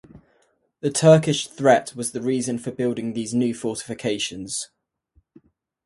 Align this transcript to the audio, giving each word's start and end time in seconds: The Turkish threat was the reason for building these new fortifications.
The 0.79 0.89
Turkish 0.89 1.45
threat 1.45 1.95
was 1.95 2.11
the 2.11 2.23
reason 2.23 2.57
for 2.57 2.71
building 2.71 3.13
these 3.13 3.35
new 3.35 3.53
fortifications. 3.53 4.71